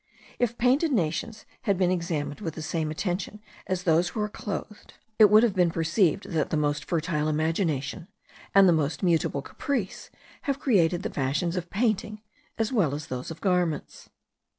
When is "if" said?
0.39-0.57